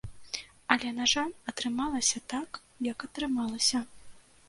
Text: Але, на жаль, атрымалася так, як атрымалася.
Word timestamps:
Але, 0.75 0.93
на 0.99 1.05
жаль, 1.13 1.35
атрымалася 1.53 2.25
так, 2.35 2.61
як 2.91 2.97
атрымалася. 3.11 3.89